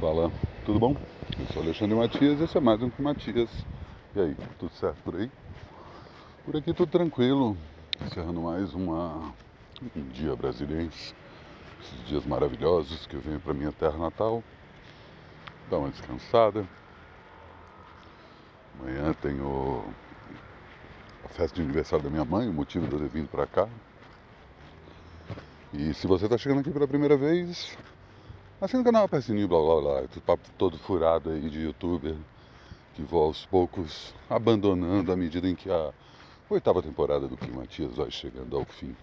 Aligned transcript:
Fala, 0.00 0.30
tudo 0.64 0.78
bom? 0.78 0.96
Eu 1.36 1.46
sou 1.52 1.60
Alexandre 1.60 1.96
Matias 1.96 2.38
e 2.38 2.44
esse 2.44 2.56
é 2.56 2.60
mais 2.60 2.80
um 2.80 2.88
com 2.88 3.02
Matias. 3.02 3.50
E 4.14 4.20
aí, 4.20 4.36
tudo 4.56 4.72
certo 4.74 5.02
por 5.02 5.16
aí? 5.16 5.28
Por 6.44 6.56
aqui 6.56 6.72
tudo 6.72 6.88
tranquilo, 6.88 7.56
encerrando 8.06 8.40
mais 8.40 8.72
uma, 8.74 9.34
um 9.96 10.08
dia 10.10 10.36
brasileiro. 10.36 10.86
Esses 10.86 12.06
dias 12.06 12.24
maravilhosos 12.24 13.08
que 13.08 13.16
eu 13.16 13.20
venho 13.20 13.40
para 13.40 13.52
minha 13.52 13.72
terra 13.72 13.98
natal, 13.98 14.40
dar 15.68 15.78
uma 15.78 15.88
descansada. 15.88 16.64
Amanhã 18.78 19.12
tenho 19.20 19.84
a 21.24 21.28
festa 21.30 21.56
de 21.56 21.62
aniversário 21.62 22.04
da 22.04 22.10
minha 22.10 22.24
mãe, 22.24 22.48
o 22.48 22.52
motivo 22.52 22.86
de 22.86 22.92
eu 22.92 23.00
ter 23.00 23.08
vindo 23.08 23.28
para 23.28 23.48
cá. 23.48 23.68
E 25.72 25.92
se 25.92 26.06
você 26.06 26.26
está 26.26 26.38
chegando 26.38 26.60
aqui 26.60 26.70
pela 26.70 26.86
primeira 26.86 27.16
vez, 27.16 27.76
assina 28.60 28.82
o 28.82 28.84
canal, 28.84 29.04
aperta 29.04 29.26
sininho, 29.26 29.46
blá 29.46 29.60
blá 29.60 29.80
blá, 29.80 30.02
esse 30.02 30.20
papo 30.20 30.48
todo 30.58 30.76
furado 30.78 31.30
aí 31.30 31.48
de 31.48 31.60
youtuber 31.60 32.16
que 32.94 33.02
vou 33.02 33.24
aos 33.24 33.46
poucos 33.46 34.12
abandonando 34.28 35.12
à 35.12 35.16
medida 35.16 35.48
em 35.48 35.54
que 35.54 35.70
a 35.70 35.92
oitava 36.50 36.82
temporada 36.82 37.28
do 37.28 37.36
Climatias 37.36 37.94
vai 37.94 38.10
chegando 38.10 38.56
ao 38.56 38.64
fim. 38.64 38.96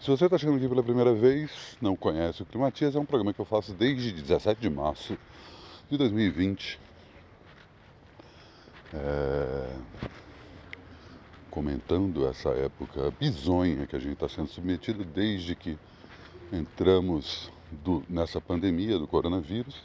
Se 0.00 0.08
você 0.08 0.26
está 0.26 0.38
chegando 0.38 0.58
aqui 0.58 0.68
pela 0.68 0.82
primeira 0.82 1.12
vez, 1.12 1.76
não 1.80 1.96
conhece 1.96 2.42
o 2.42 2.46
Climatias, 2.46 2.94
é 2.94 2.98
um 3.00 3.04
programa 3.04 3.32
que 3.32 3.40
eu 3.40 3.44
faço 3.44 3.72
desde 3.72 4.12
17 4.12 4.60
de 4.60 4.70
março 4.70 5.18
de 5.90 5.96
2020. 5.96 6.78
É... 8.94 9.76
Comentando 11.50 12.26
essa 12.28 12.50
época 12.50 13.12
bizonha 13.18 13.86
que 13.86 13.96
a 13.96 13.98
gente 13.98 14.14
está 14.14 14.28
sendo 14.28 14.48
submetido 14.48 15.04
desde 15.04 15.56
que 15.56 15.76
entramos 16.52 17.50
do, 17.84 18.02
nessa 18.08 18.40
pandemia 18.40 18.98
do 18.98 19.06
coronavírus. 19.06 19.82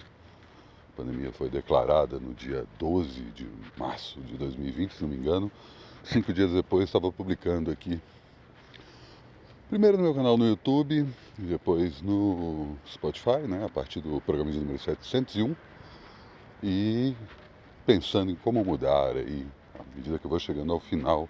A 0.93 0.97
pandemia 0.97 1.31
foi 1.31 1.49
declarada 1.49 2.19
no 2.19 2.33
dia 2.33 2.65
12 2.79 3.21
de 3.35 3.47
março 3.77 4.19
de 4.21 4.35
2020, 4.35 4.91
se 4.93 5.01
não 5.01 5.09
me 5.09 5.15
engano. 5.15 5.51
Cinco 6.03 6.33
dias 6.33 6.51
depois 6.51 6.85
estava 6.85 7.11
publicando 7.11 7.71
aqui. 7.71 7.99
Primeiro 9.69 9.97
no 9.97 10.03
meu 10.03 10.15
canal 10.15 10.37
no 10.37 10.47
YouTube, 10.47 11.05
depois 11.37 12.01
no 12.01 12.77
Spotify, 12.87 13.39
né, 13.47 13.65
a 13.65 13.69
partir 13.69 13.99
do 13.99 14.21
programa 14.21 14.49
de 14.51 14.59
número 14.59 14.79
701. 14.79 15.55
E 16.63 17.13
pensando 17.85 18.31
em 18.31 18.35
como 18.35 18.63
mudar 18.63 19.15
aí, 19.17 19.45
à 19.77 19.83
medida 19.95 20.17
que 20.17 20.25
eu 20.25 20.29
vou 20.29 20.39
chegando 20.39 20.71
ao 20.71 20.79
final 20.79 21.27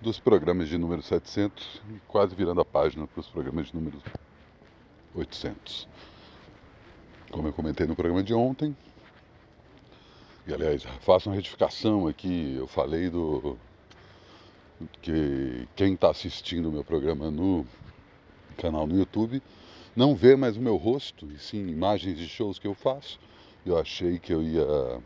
dos 0.00 0.18
programas 0.18 0.68
de 0.68 0.76
número 0.76 1.02
700, 1.02 1.80
quase 2.06 2.34
virando 2.34 2.60
a 2.60 2.64
página 2.64 3.06
para 3.06 3.20
os 3.20 3.28
programas 3.28 3.68
de 3.68 3.74
número 3.74 3.98
800. 5.14 5.88
Como 7.30 7.48
eu 7.48 7.52
comentei 7.52 7.86
no 7.86 7.94
programa 7.94 8.22
de 8.22 8.34
ontem, 8.34 8.76
e 10.46 10.54
aliás, 10.54 10.82
faço 11.00 11.28
uma 11.28 11.36
retificação 11.36 12.06
aqui, 12.08 12.54
eu 12.56 12.66
falei 12.66 13.10
do 13.10 13.58
que 15.02 15.68
quem 15.76 15.94
está 15.94 16.10
assistindo 16.10 16.68
o 16.68 16.72
meu 16.72 16.84
programa 16.84 17.30
no 17.30 17.66
canal 18.56 18.86
no 18.86 18.96
YouTube 18.96 19.42
não 19.98 20.14
vê 20.14 20.36
mais 20.36 20.56
o 20.56 20.60
meu 20.60 20.76
rosto, 20.76 21.26
e 21.26 21.38
sim 21.40 21.66
imagens 21.66 22.16
de 22.16 22.28
shows 22.28 22.56
que 22.56 22.68
eu 22.68 22.74
faço. 22.74 23.18
Eu 23.66 23.76
achei 23.76 24.16
que 24.16 24.32
eu 24.32 24.40
ia 24.40 25.02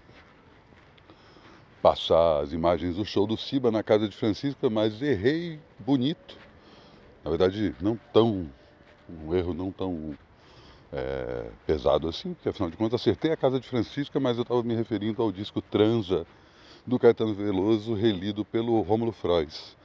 passar 1.81 2.43
as 2.43 2.53
imagens 2.53 2.97
do 2.97 3.05
show 3.05 3.27
do 3.27 3.37
Ciba 3.37 3.71
na 3.71 3.83
casa 3.83 4.07
de 4.07 4.15
Francisca, 4.15 4.69
mas 4.69 5.01
errei 5.01 5.59
bonito. 5.79 6.37
Na 7.25 7.31
verdade, 7.31 7.75
não 7.81 7.99
tão 8.13 8.51
um 9.25 9.35
erro 9.35 9.53
não 9.53 9.71
tão 9.71 10.17
é, 10.93 11.51
pesado 11.67 12.09
assim, 12.09 12.35
porque 12.35 12.49
afinal 12.49 12.71
de 12.71 12.77
contas 12.77 13.01
acertei 13.01 13.33
a 13.33 13.37
casa 13.37 13.59
de 13.59 13.69
Francisca, 13.69 14.21
mas 14.21 14.37
eu 14.37 14.43
estava 14.43 14.63
me 14.63 14.75
referindo 14.75 15.23
ao 15.23 15.33
disco 15.33 15.61
Transa 15.61 16.27
do 16.87 16.99
Caetano 16.99 17.35
Veloso, 17.35 17.95
relido 17.95 18.45
pelo 18.45 18.81
Rômulo 18.81 19.13
Frois. 19.13 19.77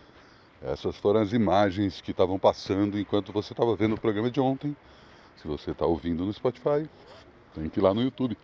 Essas 0.61 0.97
foram 0.97 1.21
as 1.21 1.33
imagens 1.33 2.01
que 2.01 2.11
estavam 2.11 2.39
passando 2.39 2.99
enquanto 2.99 3.31
você 3.31 3.53
estava 3.53 3.75
vendo 3.75 3.95
o 3.95 3.99
programa 3.99 4.31
de 4.31 4.39
ontem. 4.39 4.75
Se 5.37 5.47
você 5.47 5.71
está 5.71 5.85
ouvindo 5.85 6.25
no 6.25 6.33
Spotify, 6.33 6.89
tem 7.53 7.69
que 7.69 7.79
ir 7.79 7.83
lá 7.83 7.93
no 7.93 8.01
YouTube 8.01 8.35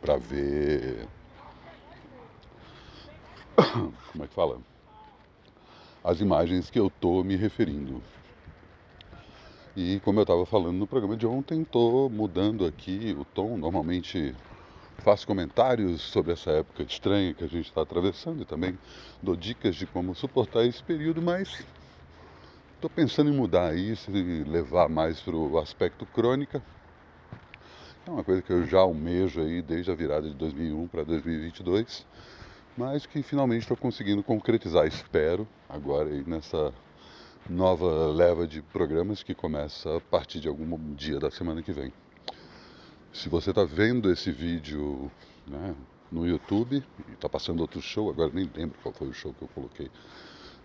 para 0.00 0.16
ver. 0.16 1.06
Como 4.12 4.24
é 4.24 4.26
que 4.26 4.34
fala? 4.34 4.71
As 6.04 6.20
imagens 6.20 6.70
que 6.70 6.78
eu 6.78 6.88
estou 6.88 7.22
me 7.22 7.36
referindo. 7.36 8.02
E 9.76 10.00
como 10.00 10.18
eu 10.18 10.22
estava 10.22 10.44
falando 10.44 10.76
no 10.76 10.86
programa 10.86 11.16
de 11.16 11.26
ontem, 11.26 11.62
estou 11.62 12.10
mudando 12.10 12.66
aqui 12.66 13.16
o 13.18 13.24
tom. 13.24 13.56
Normalmente 13.56 14.34
faço 14.98 15.26
comentários 15.26 16.02
sobre 16.02 16.32
essa 16.32 16.50
época 16.50 16.82
estranha 16.82 17.32
que 17.32 17.42
a 17.42 17.46
gente 17.46 17.66
está 17.66 17.82
atravessando 17.82 18.42
e 18.42 18.44
também 18.44 18.78
dou 19.22 19.34
dicas 19.34 19.74
de 19.74 19.86
como 19.86 20.14
suportar 20.14 20.64
esse 20.64 20.82
período, 20.82 21.22
mas 21.22 21.64
estou 22.74 22.90
pensando 22.90 23.30
em 23.30 23.36
mudar 23.36 23.74
isso 23.74 24.10
e 24.10 24.44
levar 24.44 24.88
mais 24.88 25.20
para 25.20 25.34
o 25.34 25.58
aspecto 25.58 26.04
crônica. 26.06 26.62
É 28.06 28.10
uma 28.10 28.24
coisa 28.24 28.42
que 28.42 28.52
eu 28.52 28.66
já 28.66 28.80
almejo 28.80 29.40
aí 29.40 29.62
desde 29.62 29.90
a 29.90 29.94
virada 29.94 30.28
de 30.28 30.34
2001 30.34 30.88
para 30.88 31.04
2022 31.04 32.04
mas 32.76 33.06
que 33.06 33.22
finalmente 33.22 33.62
estou 33.62 33.76
conseguindo 33.76 34.22
concretizar, 34.22 34.86
espero, 34.86 35.46
agora 35.68 36.08
nessa 36.26 36.72
nova 37.48 38.12
leva 38.12 38.46
de 38.46 38.62
programas 38.62 39.22
que 39.22 39.34
começa 39.34 39.96
a 39.96 40.00
partir 40.00 40.40
de 40.40 40.48
algum 40.48 40.94
dia 40.94 41.18
da 41.18 41.30
semana 41.30 41.62
que 41.62 41.72
vem. 41.72 41.92
Se 43.12 43.28
você 43.28 43.50
está 43.50 43.64
vendo 43.64 44.10
esse 44.10 44.30
vídeo 44.30 45.10
né, 45.46 45.74
no 46.10 46.26
YouTube 46.26 46.82
e 47.08 47.12
está 47.12 47.28
passando 47.28 47.60
outro 47.60 47.82
show, 47.82 48.08
agora 48.08 48.30
nem 48.32 48.50
lembro 48.54 48.78
qual 48.82 48.94
foi 48.94 49.08
o 49.08 49.12
show 49.12 49.34
que 49.34 49.42
eu 49.42 49.48
coloquei 49.48 49.90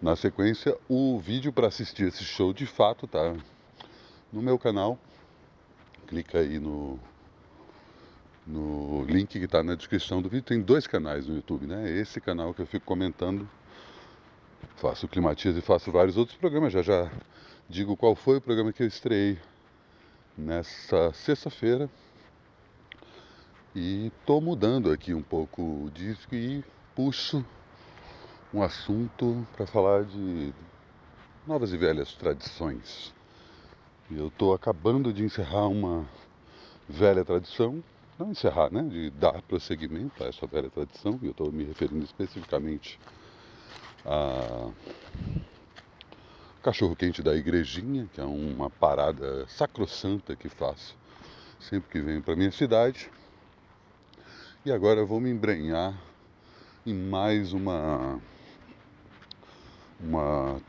na 0.02 0.16
sequência, 0.16 0.78
o 0.88 1.20
vídeo 1.20 1.52
para 1.52 1.68
assistir 1.68 2.08
esse 2.08 2.24
show 2.24 2.54
de 2.54 2.66
fato 2.66 3.06
está 3.06 3.36
no 4.32 4.42
meu 4.42 4.58
canal. 4.60 4.98
Clica 6.06 6.40
aí 6.40 6.60
no 6.60 7.00
no 8.48 9.04
link 9.04 9.28
que 9.38 9.46
está 9.46 9.62
na 9.62 9.76
descrição 9.76 10.22
do 10.22 10.30
vídeo. 10.30 10.46
Tem 10.46 10.62
dois 10.62 10.88
canais 10.88 11.28
no 11.28 11.36
YouTube, 11.36 11.68
né? 11.68 11.92
Esse 11.92 12.22
canal 12.22 12.54
que 12.54 12.62
eu 12.62 12.66
fico 12.66 12.86
comentando, 12.86 13.48
faço 14.78 15.08
Climatias 15.08 15.58
e 15.58 15.62
faço 15.62 15.92
vários 15.92 16.16
outros 16.18 16.38
programas. 16.38 16.72
Já 16.72 16.82
já 16.82 17.12
digo 17.70 17.98
qual 17.98 18.16
foi 18.16 18.38
o 18.38 18.42
programa 18.42 18.72
que 18.72 18.82
eu 18.82 18.88
estreiei 18.88 19.38
nessa 20.38 21.12
sexta-feira. 21.14 21.90
E 23.76 24.08
estou 24.08 24.40
mudando 24.40 24.92
aqui 24.92 25.14
um 25.14 25.22
pouco 25.22 25.62
o 25.62 25.92
disco 25.94 26.34
e 26.34 26.64
puxo 26.96 27.46
um 28.54 28.64
assunto 28.64 29.46
para 29.56 29.68
falar 29.68 30.06
de 30.06 30.54
novas 31.46 31.74
e 31.74 31.78
velhas 31.78 32.14
tradições. 32.14 33.14
Eu 34.10 34.30
estou 34.30 34.54
acabando 34.54 35.12
de 35.12 35.24
encerrar 35.24 35.68
uma 35.68 36.08
velha 36.88 37.26
tradição 37.26 37.84
não 38.18 38.32
encerrar, 38.32 38.72
né, 38.72 38.82
de 38.84 39.10
dar 39.12 39.42
prosseguimento 39.44 40.24
a 40.24 40.28
essa 40.28 40.48
velha 40.48 40.70
tradição, 40.70 41.20
e 41.22 41.26
eu 41.26 41.32
estou 41.32 41.52
me 41.52 41.64
referindo 41.64 42.04
especificamente 42.04 43.00
a 44.06 44.70
cachorro-quente 46.64 47.22
da 47.22 47.36
igrejinha, 47.36 48.10
que 48.14 48.20
é 48.20 48.26
uma 48.26 48.70
parada 48.70 49.48
sacrossanta 49.48 50.36
que 50.36 50.50
faço 50.50 50.98
sempre 51.60 51.90
que 51.90 52.02
venho 52.02 52.22
para 52.22 52.36
minha 52.36 52.52
cidade. 52.52 53.10
E 54.66 54.72
agora 54.72 55.06
vou 55.06 55.20
me 55.20 55.30
embrenhar 55.30 55.94
em 56.86 56.94
mais 56.94 57.54
uma 57.54 58.20
uma 60.00 60.62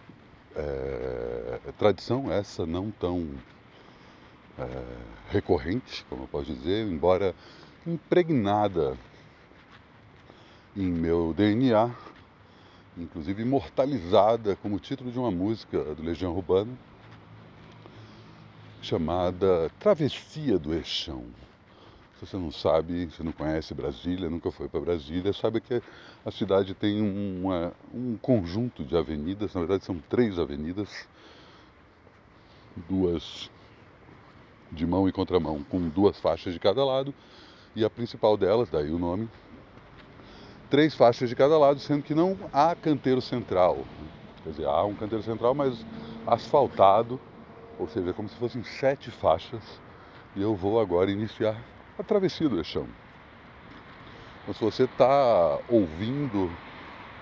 é, 0.56 1.58
tradição, 1.78 2.32
essa 2.32 2.64
não 2.64 2.90
tão 2.90 3.28
é, 4.58 4.84
recorrente, 5.30 6.04
como 6.08 6.24
eu 6.24 6.28
posso 6.28 6.52
dizer, 6.52 6.86
embora 6.86 7.34
impregnada 7.86 8.96
em 10.76 10.90
meu 10.90 11.32
DNA, 11.32 11.90
inclusive 12.96 13.42
imortalizada 13.42 14.56
como 14.56 14.78
título 14.78 15.10
de 15.10 15.18
uma 15.18 15.30
música 15.30 15.94
do 15.94 16.02
Legião 16.02 16.34
Urbana, 16.34 16.72
chamada 18.82 19.70
Travessia 19.78 20.58
do 20.58 20.74
Eixão. 20.74 21.24
Se 22.18 22.26
você 22.26 22.36
não 22.36 22.50
sabe, 22.50 23.08
se 23.12 23.22
não 23.22 23.30
conhece 23.30 23.72
Brasília, 23.74 24.28
nunca 24.28 24.50
foi 24.50 24.68
para 24.68 24.80
Brasília, 24.80 25.32
sabe 25.32 25.60
que 25.60 25.80
a 26.24 26.30
cidade 26.32 26.74
tem 26.74 27.00
uma, 27.00 27.72
um 27.94 28.16
conjunto 28.16 28.84
de 28.84 28.96
avenidas, 28.96 29.54
na 29.54 29.60
verdade 29.60 29.84
são 29.84 29.98
três 30.08 30.36
avenidas, 30.36 31.06
duas 32.88 33.48
de 34.72 34.86
mão 34.86 35.08
e 35.08 35.12
contramão, 35.12 35.62
com 35.70 35.88
duas 35.88 36.18
faixas 36.18 36.52
de 36.52 36.58
cada 36.58 36.84
lado, 36.84 37.14
e 37.74 37.84
a 37.84 37.90
principal 37.90 38.36
delas, 38.36 38.68
daí 38.68 38.90
o 38.90 38.98
nome, 38.98 39.28
três 40.70 40.94
faixas 40.94 41.28
de 41.28 41.36
cada 41.36 41.58
lado, 41.58 41.80
sendo 41.80 42.02
que 42.02 42.14
não 42.14 42.36
há 42.52 42.74
canteiro 42.74 43.20
central. 43.20 43.78
Quer 44.44 44.50
dizer, 44.50 44.66
há 44.66 44.84
um 44.84 44.94
canteiro 44.94 45.22
central, 45.24 45.54
mas 45.54 45.84
asfaltado, 46.26 47.20
ou 47.78 47.88
seja, 47.88 48.12
como 48.12 48.28
se 48.28 48.36
fossem 48.36 48.62
sete 48.62 49.10
faixas 49.10 49.62
e 50.36 50.42
eu 50.42 50.54
vou 50.54 50.80
agora 50.80 51.10
iniciar 51.10 51.56
a 51.98 52.02
travessia 52.02 52.48
do 52.48 52.58
Eixão. 52.58 52.86
Então, 54.42 54.54
se 54.54 54.60
você 54.60 54.84
está 54.84 55.58
ouvindo 55.68 56.50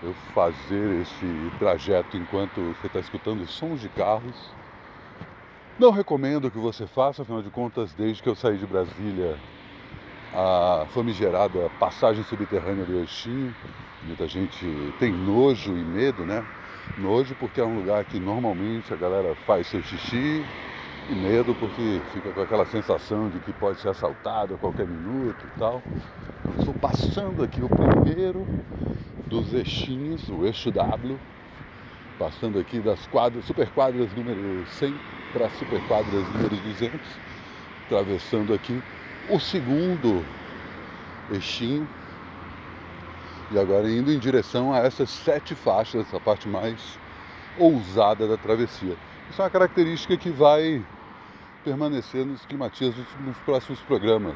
eu 0.02 0.12
fazer 0.34 1.00
esse 1.00 1.26
trajeto 1.58 2.16
enquanto 2.16 2.60
você 2.60 2.86
está 2.86 3.00
escutando 3.00 3.46
sons 3.46 3.80
de 3.80 3.88
carros, 3.88 4.50
não 5.78 5.90
recomendo 5.90 6.50
que 6.50 6.58
você 6.58 6.86
faça, 6.86 7.22
afinal 7.22 7.42
de 7.42 7.50
contas, 7.50 7.92
desde 7.94 8.22
que 8.22 8.28
eu 8.28 8.34
saí 8.34 8.56
de 8.56 8.66
Brasília, 8.66 9.38
a 10.32 10.86
famigerada 10.90 11.68
passagem 11.78 12.24
subterrânea 12.24 12.84
do 12.84 12.98
Eixinho, 12.98 13.54
muita 14.02 14.26
gente 14.26 14.66
tem 14.98 15.12
nojo 15.12 15.76
e 15.76 15.84
medo, 15.84 16.24
né? 16.24 16.42
Nojo 16.98 17.34
porque 17.36 17.60
é 17.60 17.64
um 17.64 17.76
lugar 17.76 18.04
que 18.04 18.18
normalmente 18.18 18.92
a 18.92 18.96
galera 18.96 19.34
faz 19.46 19.66
seu 19.66 19.82
xixi, 19.82 20.44
e 21.08 21.14
medo 21.14 21.54
porque 21.54 22.00
fica 22.12 22.32
com 22.32 22.40
aquela 22.40 22.64
sensação 22.66 23.28
de 23.28 23.38
que 23.38 23.52
pode 23.52 23.78
ser 23.80 23.88
assaltado 23.88 24.54
a 24.54 24.58
qualquer 24.58 24.86
minuto 24.86 25.46
e 25.46 25.58
tal. 25.58 25.82
Então, 26.40 26.58
estou 26.58 26.74
passando 26.74 27.42
aqui 27.42 27.62
o 27.62 27.68
primeiro 27.68 28.46
dos 29.28 29.52
eixinhos, 29.52 30.28
o 30.28 30.44
eixo 30.46 30.70
W, 30.72 31.20
passando 32.18 32.58
aqui 32.58 32.80
das 32.80 33.06
quadras, 33.06 33.44
superquadras 33.44 34.12
número 34.14 34.66
100 34.66 34.94
para 35.32 35.48
superquadras 35.50 36.26
número 36.34 36.56
200, 36.56 37.00
atravessando 37.86 38.54
aqui 38.54 38.82
o 39.28 39.38
segundo 39.38 40.24
eixinho 41.32 41.86
e 43.52 43.58
agora 43.58 43.90
indo 43.90 44.12
em 44.12 44.18
direção 44.18 44.72
a 44.72 44.78
essas 44.78 45.10
sete 45.10 45.54
faixas, 45.54 46.12
a 46.12 46.20
parte 46.20 46.48
mais 46.48 46.98
ousada 47.58 48.26
da 48.26 48.36
travessia. 48.36 48.96
Isso 49.30 49.40
é 49.40 49.44
uma 49.44 49.50
característica 49.50 50.16
que 50.16 50.30
vai 50.30 50.84
permanecer 51.64 52.24
nos 52.24 52.44
climatias 52.46 52.94
nos 53.20 53.36
próximos 53.38 53.80
programas. 53.80 54.34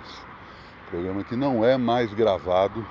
Programa 0.91 1.25
que 1.25 1.37
não 1.37 1.65
é 1.65 1.77
mais 1.77 2.13
gravado 2.13 2.85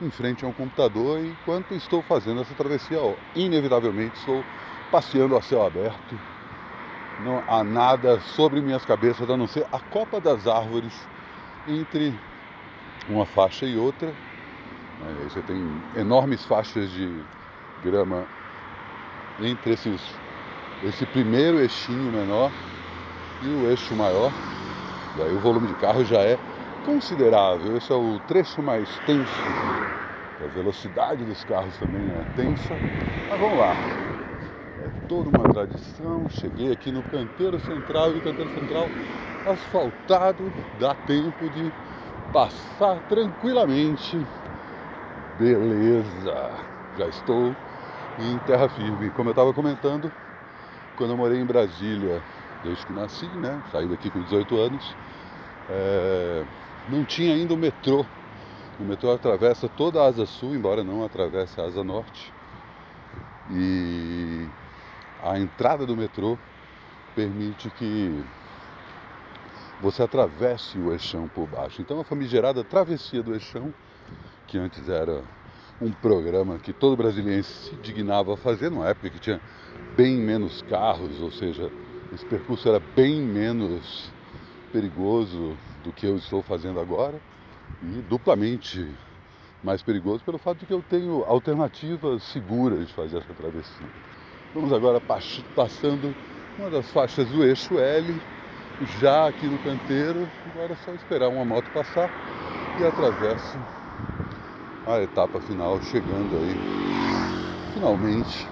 em 0.00 0.10
frente 0.10 0.44
a 0.44 0.48
um 0.48 0.52
computador 0.52 1.20
enquanto 1.20 1.74
estou 1.74 2.02
fazendo 2.02 2.40
essa 2.40 2.54
travessia. 2.54 2.98
Inevitavelmente 3.34 4.18
estou 4.18 4.42
passeando 4.90 5.36
a 5.36 5.42
céu 5.42 5.64
aberto. 5.64 6.14
Não 7.24 7.42
há 7.46 7.62
nada 7.62 8.18
sobre 8.20 8.60
minhas 8.60 8.84
cabeças 8.84 9.28
a 9.28 9.36
não 9.36 9.46
ser 9.46 9.66
a 9.72 9.80
copa 9.80 10.20
das 10.20 10.46
árvores 10.46 10.92
entre 11.68 12.12
uma 13.08 13.24
faixa 13.26 13.66
e 13.66 13.76
outra 13.76 14.12
Aí 15.00 15.28
você 15.28 15.42
tem 15.42 15.82
enormes 16.00 16.44
faixas 16.44 16.88
de 16.90 17.08
grama 17.82 18.26
entre 19.40 19.72
esses, 19.72 20.00
esse 20.82 21.04
primeiro 21.06 21.60
eixinho 21.60 22.12
menor 22.12 22.50
e 23.42 23.48
o 23.48 23.68
eixo 23.68 23.94
maior. 23.96 24.32
E 25.18 25.22
aí 25.22 25.34
o 25.34 25.40
volume 25.40 25.66
de 25.66 25.74
carro 25.74 26.04
já 26.04 26.22
é 26.22 26.38
considerável. 26.86 27.76
Esse 27.76 27.92
é 27.92 27.94
o 27.94 28.18
trecho 28.20 28.62
mais 28.62 28.88
tenso. 29.00 29.73
A 30.40 30.46
velocidade 30.46 31.24
dos 31.24 31.44
carros 31.44 31.78
também 31.78 32.10
é 32.10 32.24
tensa. 32.34 32.80
Mas 33.28 33.38
vamos 33.38 33.58
lá. 33.58 33.80
É 34.78 34.90
toda 35.06 35.30
uma 35.30 35.44
tradição. 35.52 36.28
Cheguei 36.28 36.72
aqui 36.72 36.90
no 36.92 37.04
canteiro 37.04 37.58
central 37.60 38.14
e 38.14 38.18
o 38.18 38.22
canteiro 38.22 38.50
central 38.50 38.92
asfaltado 39.44 40.54
dá 40.72 40.94
tempo 40.94 41.48
de 41.50 41.72
passar 42.32 43.00
tranquilamente 43.02 44.28
Beleza, 45.32 46.32
já 46.92 47.08
estou 47.08 47.58
em 48.16 48.38
terra 48.40 48.68
firme. 48.68 49.10
Como 49.10 49.28
eu 49.28 49.32
estava 49.32 49.52
comentando, 49.54 50.12
quando 50.96 51.12
eu 51.12 51.16
morei 51.16 51.40
em 51.40 51.46
Brasília, 51.46 52.24
desde 52.62 52.86
que 52.86 52.92
nasci, 52.92 53.38
né? 53.38 53.62
Saí 53.70 53.88
daqui 53.88 54.10
com 54.10 54.22
18 54.22 54.58
anos, 54.58 54.96
é, 55.68 56.46
não 56.86 57.04
tinha 57.06 57.34
ainda 57.34 57.54
o 57.54 57.58
metrô. 57.58 58.06
O 58.78 58.82
metrô 58.82 59.12
atravessa 59.12 59.68
toda 59.68 60.02
a 60.02 60.06
asa 60.06 60.26
sul, 60.26 60.52
embora 60.52 60.82
não 60.82 61.04
atravesse 61.04 61.60
a 61.60 61.64
asa 61.64 61.84
norte. 61.84 62.32
E 63.48 64.48
a 65.22 65.38
entrada 65.38 65.86
do 65.86 65.96
metrô 65.96 66.36
permite 67.14 67.70
que 67.70 68.10
você 69.80 70.02
atravesse 70.02 70.76
o 70.78 70.92
eixão 70.92 71.28
por 71.28 71.46
baixo. 71.46 71.80
Então 71.82 72.00
a 72.00 72.04
famigerada 72.04 72.64
travessia 72.64 73.22
do 73.22 73.32
eixão 73.32 73.72
que 74.48 74.58
antes 74.58 74.88
era 74.88 75.22
um 75.80 75.92
programa 75.92 76.58
que 76.58 76.72
todo 76.72 76.96
brasileiro 76.96 77.44
se 77.44 77.76
dignava 77.76 78.34
a 78.34 78.36
fazer, 78.36 78.70
numa 78.70 78.88
época 78.88 79.08
que 79.10 79.20
tinha 79.20 79.40
bem 79.96 80.16
menos 80.16 80.62
carros, 80.62 81.20
ou 81.20 81.30
seja, 81.30 81.70
esse 82.12 82.24
percurso 82.26 82.68
era 82.68 82.80
bem 82.80 83.22
menos 83.22 84.10
perigoso 84.72 85.56
do 85.84 85.92
que 85.92 86.06
eu 86.06 86.16
estou 86.16 86.42
fazendo 86.42 86.80
agora 86.80 87.20
e 87.82 88.02
duplamente 88.02 88.86
mais 89.62 89.82
perigoso 89.82 90.22
pelo 90.24 90.38
fato 90.38 90.58
de 90.58 90.66
que 90.66 90.72
eu 90.72 90.82
tenho 90.82 91.24
alternativas 91.24 92.22
seguras 92.24 92.86
de 92.86 92.92
fazer 92.92 93.18
essa 93.18 93.32
travessia. 93.32 93.86
Vamos 94.54 94.72
agora 94.72 95.00
passando 95.56 96.14
uma 96.58 96.70
das 96.70 96.90
faixas 96.90 97.26
do 97.28 97.44
eixo 97.44 97.78
L, 97.78 98.20
já 99.00 99.28
aqui 99.28 99.46
no 99.46 99.58
canteiro, 99.58 100.28
agora 100.52 100.72
é 100.72 100.76
só 100.76 100.92
esperar 100.92 101.28
uma 101.28 101.44
moto 101.44 101.70
passar 101.70 102.10
e 102.78 102.84
atravesso 102.84 103.56
a 104.86 105.00
etapa 105.00 105.40
final, 105.40 105.80
chegando 105.82 106.36
aí 106.36 107.74
finalmente 107.74 108.46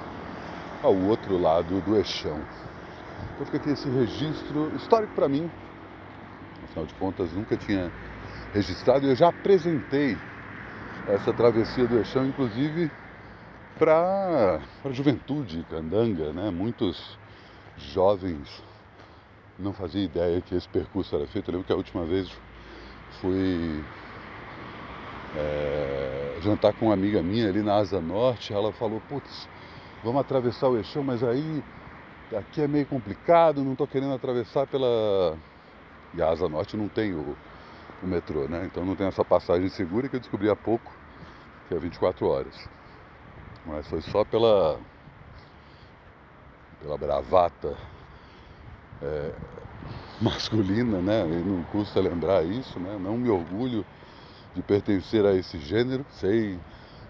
ao 0.82 0.96
outro 0.96 1.38
lado 1.40 1.80
do 1.82 1.96
eixão. 1.96 2.40
Então 3.34 3.46
fica 3.46 3.58
aqui 3.58 3.70
esse 3.70 3.88
registro 3.90 4.72
histórico 4.76 5.14
para 5.14 5.28
mim, 5.28 5.50
afinal 6.64 6.86
de 6.86 6.94
contas 6.94 7.32
nunca 7.32 7.56
tinha 7.56 7.90
registrado 8.52 9.06
eu 9.06 9.14
já 9.14 9.28
apresentei 9.28 10.16
essa 11.08 11.32
travessia 11.32 11.86
do 11.86 11.98
eixão, 11.98 12.26
inclusive 12.26 12.90
para 13.78 14.60
a 14.84 14.92
juventude 14.92 15.64
candanga, 15.68 16.32
né? 16.32 16.50
Muitos 16.50 17.18
jovens 17.76 18.62
não 19.58 19.72
faziam 19.72 20.04
ideia 20.04 20.40
que 20.40 20.54
esse 20.54 20.68
percurso 20.68 21.16
era 21.16 21.26
feito. 21.26 21.48
Eu 21.48 21.52
lembro 21.52 21.66
que 21.66 21.72
a 21.72 21.76
última 21.76 22.04
vez 22.04 22.30
fui 23.20 23.82
é, 25.36 26.38
jantar 26.42 26.72
com 26.74 26.86
uma 26.86 26.94
amiga 26.94 27.22
minha 27.22 27.48
ali 27.48 27.62
na 27.62 27.76
Asa 27.76 28.00
Norte, 28.00 28.52
ela 28.52 28.72
falou, 28.72 29.00
putz, 29.08 29.48
vamos 30.04 30.20
atravessar 30.20 30.68
o 30.68 30.76
Eixão, 30.76 31.02
mas 31.02 31.22
aí 31.22 31.62
aqui 32.36 32.60
é 32.60 32.68
meio 32.68 32.86
complicado, 32.86 33.64
não 33.64 33.72
estou 33.72 33.86
querendo 33.86 34.14
atravessar 34.14 34.66
pela. 34.66 35.36
E 36.14 36.20
a 36.20 36.28
Asa 36.28 36.48
Norte 36.48 36.76
não 36.76 36.88
tem 36.88 37.14
o, 37.14 37.36
o 38.02 38.06
metrô, 38.06 38.48
né? 38.48 38.64
Então 38.66 38.84
não 38.84 38.96
tem 38.96 39.06
essa 39.06 39.24
passagem 39.24 39.68
segura 39.68 40.08
que 40.08 40.16
eu 40.16 40.20
descobri 40.20 40.50
há 40.50 40.56
pouco, 40.56 40.92
que 41.68 41.74
é 41.74 41.78
24 41.78 42.26
horas. 42.26 42.54
Mas 43.64 43.86
foi 43.86 44.02
só 44.02 44.24
pela, 44.24 44.80
pela 46.80 46.98
bravata 46.98 47.76
é, 49.00 49.32
masculina, 50.20 51.00
né? 51.00 51.22
E 51.22 51.48
não 51.48 51.62
custa 51.64 52.00
lembrar 52.00 52.44
isso, 52.44 52.78
né? 52.80 52.98
Não 53.00 53.16
me 53.16 53.30
orgulho 53.30 53.84
de 54.54 54.62
pertencer 54.62 55.24
a 55.24 55.34
esse 55.34 55.58
gênero. 55.58 56.04
Sei 56.10 56.58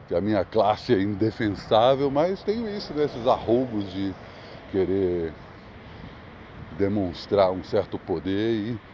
que 0.09 0.15
a 0.15 0.21
minha 0.21 0.45
classe 0.45 0.95
é 0.95 1.01
indefensável, 1.01 2.11
mas 2.11 2.43
tenho 2.43 2.69
isso, 2.69 2.93
né? 2.93 3.05
esses 3.05 3.27
arroubos 3.27 3.91
de 3.91 4.13
querer 4.71 5.33
demonstrar 6.79 7.51
um 7.51 7.63
certo 7.63 7.99
poder 7.99 8.55
e 8.55 8.92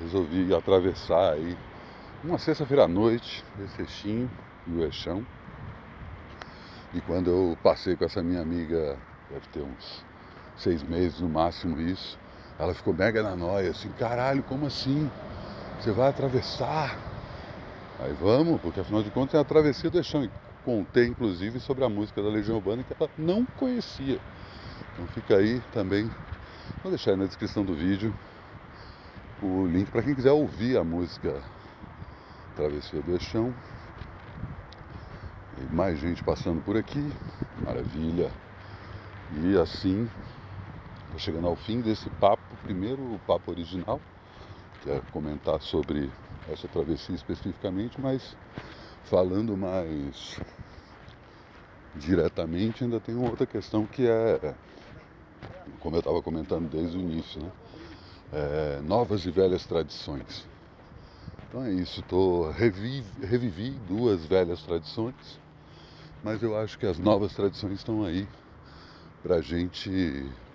resolvi 0.00 0.54
atravessar 0.54 1.34
aí 1.34 1.56
uma 2.24 2.38
sexta-feira 2.38 2.84
à 2.84 2.88
noite, 2.88 3.44
esse 3.64 3.82
eixinho 3.82 4.30
e 4.66 4.72
o 4.72 4.82
eixão. 4.82 5.24
E 6.92 7.00
quando 7.02 7.30
eu 7.30 7.58
passei 7.62 7.96
com 7.96 8.04
essa 8.04 8.22
minha 8.22 8.40
amiga, 8.40 8.96
deve 9.30 9.46
ter 9.48 9.60
uns 9.60 10.04
seis 10.56 10.82
meses 10.82 11.20
no 11.20 11.28
máximo 11.28 11.80
isso, 11.80 12.18
ela 12.58 12.74
ficou 12.74 12.92
mega 12.92 13.22
na 13.22 13.34
noia, 13.34 13.70
assim, 13.70 13.88
caralho, 13.98 14.42
como 14.42 14.66
assim? 14.66 15.10
Você 15.78 15.92
vai 15.92 16.08
atravessar? 16.08 16.98
Aí 18.00 18.12
vamos, 18.20 18.60
porque 18.60 18.80
afinal 18.80 19.02
de 19.02 19.10
contas 19.10 19.34
é 19.34 19.38
a 19.38 19.44
travessia 19.44 19.88
do 19.88 19.98
Eixão. 19.98 20.24
E 20.24 20.30
contei 20.64 21.06
inclusive 21.06 21.58
sobre 21.60 21.84
a 21.84 21.88
música 21.88 22.22
da 22.22 22.28
Legião 22.28 22.56
Urbana 22.56 22.82
que 22.82 22.94
ela 22.98 23.10
não 23.16 23.46
conhecia. 23.58 24.18
Então 24.92 25.06
fica 25.08 25.36
aí 25.36 25.60
também, 25.72 26.10
vou 26.82 26.90
deixar 26.90 27.12
aí 27.12 27.16
na 27.16 27.24
descrição 27.24 27.64
do 27.64 27.74
vídeo 27.74 28.14
o 29.42 29.66
link 29.66 29.90
para 29.90 30.02
quem 30.02 30.14
quiser 30.14 30.32
ouvir 30.32 30.76
a 30.76 30.84
música 30.84 31.42
Travessia 32.56 33.00
do 33.00 33.12
Eixão. 33.12 33.54
E 35.58 35.74
mais 35.74 35.98
gente 35.98 36.22
passando 36.22 36.60
por 36.62 36.76
aqui, 36.76 37.12
maravilha. 37.64 38.30
E 39.42 39.56
assim, 39.58 40.08
vou 41.10 41.18
chegando 41.18 41.46
ao 41.46 41.56
fim 41.56 41.80
desse 41.80 42.08
papo, 42.10 42.42
primeiro 42.62 43.14
o 43.14 43.18
papo 43.26 43.50
original, 43.50 44.00
que 44.82 44.90
é 44.90 45.00
comentar 45.12 45.60
sobre 45.60 46.10
essa 46.52 46.68
travessia 46.68 47.14
especificamente, 47.14 48.00
mas 48.00 48.36
falando 49.04 49.56
mais 49.56 50.38
diretamente, 51.96 52.84
ainda 52.84 53.00
tem 53.00 53.16
outra 53.16 53.46
questão 53.46 53.86
que 53.86 54.06
é, 54.06 54.54
como 55.80 55.96
eu 55.96 56.00
estava 56.00 56.20
comentando 56.22 56.68
desde 56.68 56.96
o 56.96 57.00
início, 57.00 57.40
né? 57.42 57.50
É, 58.32 58.80
novas 58.82 59.24
e 59.24 59.30
velhas 59.30 59.66
tradições. 59.66 60.48
Então 61.48 61.64
é 61.64 61.72
isso, 61.72 62.02
tô, 62.02 62.50
revivi, 62.50 63.02
revivi 63.26 63.70
duas 63.88 64.24
velhas 64.26 64.62
tradições, 64.62 65.14
mas 66.22 66.42
eu 66.42 66.56
acho 66.56 66.78
que 66.78 66.86
as 66.86 66.98
novas 66.98 67.32
tradições 67.34 67.78
estão 67.78 68.04
aí 68.04 68.28
para 69.22 69.36
a 69.36 69.40
gente 69.40 69.90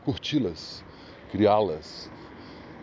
curti-las, 0.01 0.84
criá-las. 1.29 2.10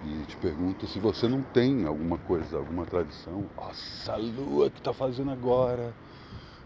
E 0.03 0.27
te 0.27 0.37
pergunto 0.37 0.87
se 0.89 0.99
você 0.99 1.29
não 1.29 1.43
tem 1.43 1.85
alguma 1.85 2.19
coisa, 2.19 2.59
alguma 2.59 2.85
tradição. 2.85 3.49
Nossa, 3.57 4.13
a 4.13 4.17
lua 4.17 4.69
que 4.69 4.81
está 4.81 4.93
fazendo 4.93 5.31
agora. 5.31 5.95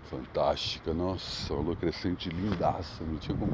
Fantástica, 0.07 0.95
nossa, 0.95 1.53
uma 1.53 1.63
lua 1.63 1.77
crescente 1.77 2.29
lindaça. 2.29 3.05
Não, 3.05 3.19
tinha 3.19 3.37
como... 3.37 3.53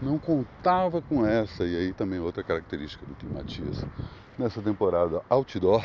não 0.00 0.18
contava 0.18 1.00
com 1.02 1.24
essa. 1.26 1.64
E 1.64 1.76
aí 1.76 1.92
também 1.94 2.20
outra 2.20 2.44
característica 2.44 3.06
do 3.06 3.14
Kim 3.14 3.28
Matias. 3.28 3.86
Nessa 4.38 4.60
temporada 4.62 5.22
outdoor, 5.30 5.82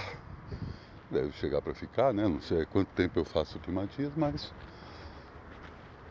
deve 1.09 1.31
chegar 1.33 1.61
para 1.61 1.73
ficar, 1.73 2.13
né? 2.13 2.27
Não 2.27 2.41
sei 2.41 2.65
quanto 2.65 2.89
tempo 2.89 3.19
eu 3.19 3.25
faço 3.25 3.57
o 3.57 3.61
Kim 3.61 3.71
Matias, 3.71 4.11
mas 4.15 4.53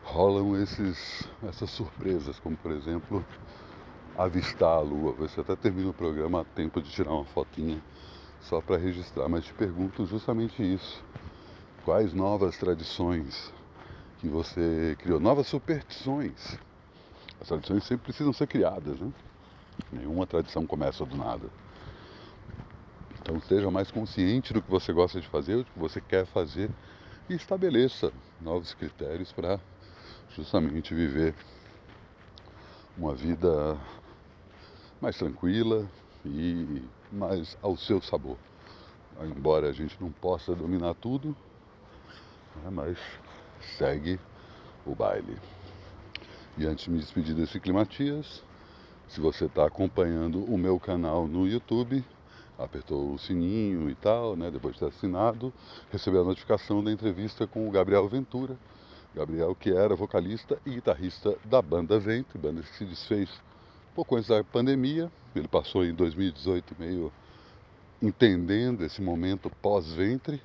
rolam 0.03 0.55
esses, 0.61 1.27
essas 1.43 1.69
surpresas, 1.69 2.39
como 2.39 2.57
por 2.57 2.71
exemplo 2.71 3.23
avistar 4.17 4.77
a 4.77 4.81
lua. 4.81 5.13
Você 5.13 5.41
até 5.41 5.55
termina 5.55 5.89
o 5.89 5.93
programa 5.93 6.41
a 6.41 6.45
tempo 6.45 6.81
de 6.81 6.89
tirar 6.89 7.13
uma 7.13 7.25
fotinha 7.25 7.81
só 8.41 8.61
para 8.61 8.77
registrar, 8.77 9.29
mas 9.29 9.45
te 9.45 9.53
pergunto 9.53 10.05
justamente 10.05 10.61
isso. 10.61 11.03
Quais 11.85 12.13
novas 12.13 12.57
tradições 12.57 13.53
que 14.21 14.27
você 14.27 14.95
criou? 14.99 15.19
Novas 15.19 15.47
superstições. 15.47 16.59
As 17.41 17.47
tradições 17.47 17.83
sempre 17.83 18.03
precisam 18.03 18.31
ser 18.31 18.45
criadas, 18.45 18.99
né? 18.99 19.11
Nenhuma 19.91 20.27
tradição 20.27 20.67
começa 20.67 21.03
do 21.03 21.17
nada. 21.17 21.49
Então 23.19 23.41
seja 23.41 23.71
mais 23.71 23.89
consciente 23.89 24.53
do 24.53 24.61
que 24.61 24.69
você 24.69 24.93
gosta 24.93 25.19
de 25.19 25.27
fazer, 25.27 25.57
do 25.57 25.65
que 25.65 25.79
você 25.79 25.99
quer 25.99 26.27
fazer 26.27 26.69
e 27.27 27.33
estabeleça 27.33 28.13
novos 28.39 28.75
critérios 28.75 29.31
para 29.31 29.59
justamente 30.35 30.93
viver 30.93 31.33
uma 32.95 33.15
vida 33.15 33.75
mais 35.01 35.17
tranquila 35.17 35.89
e 36.23 36.83
mais 37.11 37.57
ao 37.63 37.75
seu 37.75 37.99
sabor. 37.99 38.37
Embora 39.35 39.67
a 39.69 39.73
gente 39.73 39.99
não 39.99 40.11
possa 40.11 40.55
dominar 40.55 40.93
tudo, 40.93 41.35
né, 42.63 42.69
mas 42.69 42.97
segue 43.77 44.19
o 44.85 44.95
baile. 44.95 45.37
E 46.57 46.65
antes 46.65 46.85
de 46.85 46.91
me 46.91 46.99
despedir 46.99 47.35
desse 47.35 47.59
Climatias, 47.59 48.43
se 49.07 49.19
você 49.19 49.45
está 49.45 49.65
acompanhando 49.65 50.43
o 50.43 50.57
meu 50.57 50.79
canal 50.79 51.27
no 51.27 51.47
YouTube, 51.47 52.03
apertou 52.57 53.13
o 53.13 53.19
sininho 53.19 53.89
e 53.89 53.95
tal, 53.95 54.35
né, 54.35 54.51
depois 54.51 54.73
de 54.73 54.79
ter 54.79 54.87
assinado, 54.87 55.53
recebeu 55.91 56.21
a 56.21 56.25
notificação 56.25 56.83
da 56.83 56.91
entrevista 56.91 57.47
com 57.47 57.67
o 57.67 57.71
Gabriel 57.71 58.07
Ventura, 58.07 58.57
Gabriel, 59.13 59.53
que 59.53 59.71
era 59.71 59.95
vocalista 59.95 60.57
e 60.65 60.71
guitarrista 60.71 61.37
da 61.43 61.61
banda 61.61 61.99
Vento, 61.99 62.37
banda 62.37 62.61
que 62.61 62.77
se 62.77 62.85
desfez 62.85 63.29
pouco 63.93 64.15
antes 64.15 64.29
da 64.29 64.41
pandemia. 64.43 65.11
Ele 65.35 65.47
passou 65.47 65.83
em 65.83 65.93
2018 65.93 66.75
meio 66.79 67.11
entendendo 68.01 68.83
esse 68.83 69.01
momento 69.01 69.51
pós-ventre, 69.61 70.41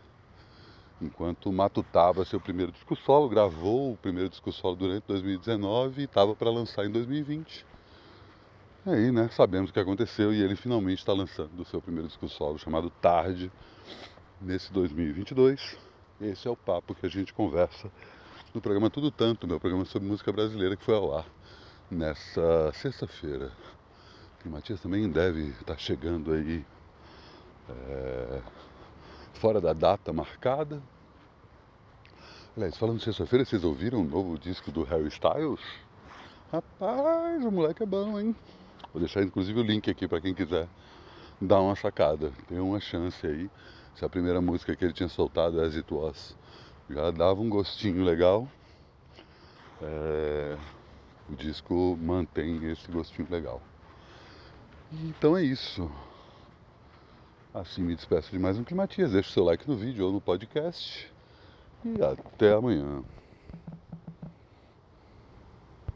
enquanto 1.00 1.53
matutava 1.53 2.25
seu 2.25 2.41
primeiro 2.41 2.73
disco 2.73 2.97
solo, 2.97 3.29
gravou 3.29 3.93
o 3.93 3.97
primeiro 3.97 4.29
disco 4.29 4.50
solo 4.53 4.76
durante 4.76 5.05
2019 5.07 6.03
e 6.03 6.05
estava 6.05 6.35
para 6.35 6.50
lançar 6.50 6.87
em 6.87 6.91
2020. 6.91 7.67
E 8.87 8.91
aí, 8.91 9.12
né, 9.12 9.29
sabemos 9.33 9.71
o 9.71 9.73
que 9.73 9.81
aconteceu 9.81 10.33
e 10.33 10.41
ele 10.41 10.57
finalmente 10.57 10.99
está 10.99 11.12
lançando 11.12 11.61
o 11.61 11.65
seu 11.65 11.83
primeiro 11.83 12.09
disco 12.09 12.29
solo 12.29 12.59
chamado 12.59 12.88
Tarde, 12.88 13.50
nesse 14.41 14.73
2022. 14.73 15.76
Esse 16.21 16.49
é 16.49 16.50
o 16.50 16.57
papo 16.57 16.95
que 16.95 17.05
a 17.05 17.09
gente 17.09 17.33
conversa 17.35 17.91
no 18.55 18.61
programa 18.61 18.88
Tudo 18.88 19.11
Tanto, 19.11 19.47
meu 19.47 19.61
programa 19.61 19.85
sobre 19.85 20.09
música 20.09 20.33
brasileira 20.33 20.76
que 20.76 20.85
foi 20.85 20.95
ao 20.95 21.19
ar 21.19 21.26
nessa 21.91 22.73
sexta-feira. 22.75 23.53
E 24.45 24.49
Matias 24.49 24.81
também 24.81 25.09
deve 25.11 25.49
estar 25.49 25.75
tá 25.75 25.76
chegando 25.76 26.33
aí 26.33 26.65
é, 27.69 28.41
fora 29.37 29.61
da 29.61 29.73
data 29.73 30.12
marcada. 30.12 30.83
Aliás, 32.57 32.76
falando 32.76 33.00
sexta-feira, 33.00 33.45
vocês 33.45 33.62
ouviram 33.64 34.00
o 34.00 34.05
novo 34.05 34.38
disco 34.38 34.73
do 34.73 34.83
Harry 34.83 35.09
Styles? 35.09 35.61
Rapaz, 36.50 37.45
o 37.45 37.50
moleque 37.50 37.83
é 37.83 37.87
bom, 37.87 38.19
hein? 38.19 38.35
Vou 38.93 39.00
deixar 39.00 39.23
inclusive 39.23 39.61
o 39.61 39.62
link 39.62 39.90
aqui 39.90 40.09
para 40.09 40.21
quem 40.21 40.33
quiser 40.33 40.66
dar 41.40 41.61
uma 41.61 41.76
sacada. 41.76 42.33
Tem 42.49 42.59
uma 42.59 42.81
chance 42.81 43.26
aí. 43.26 43.50
Se 43.95 44.05
a 44.05 44.09
primeira 44.09 44.40
música 44.40 44.75
que 44.75 44.85
ele 44.85 44.95
tinha 44.95 45.09
soltado, 45.09 45.61
As 45.61 45.76
It 45.76 45.93
Was, 45.93 46.37
já 46.88 47.11
dava 47.11 47.40
um 47.40 47.49
gostinho 47.49 48.02
legal. 48.05 48.49
É, 49.83 50.57
o 51.28 51.35
disco 51.35 51.99
mantém 52.00 52.64
esse 52.71 52.90
gostinho 52.90 53.28
legal. 53.31 53.61
Então 54.90 55.37
é 55.37 55.43
isso. 55.43 55.90
Assim 57.57 57.81
me 57.83 57.95
despeço 57.95 58.31
de 58.31 58.39
mais 58.39 58.59
um 58.59 58.65
Climatias. 58.65 59.13
Deixe 59.13 59.33
seu 59.33 59.43
like 59.43 59.67
no 59.67 59.75
vídeo 59.75 60.05
ou 60.05 60.13
no 60.13 60.21
podcast. 60.21 61.11
E 61.83 62.03
até 62.05 62.53
amanhã. 62.53 63.03